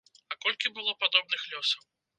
[0.31, 1.89] А колькі было падобных лёсаў?